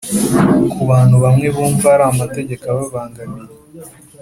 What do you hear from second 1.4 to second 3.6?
bumva ari amategeko ababangamiye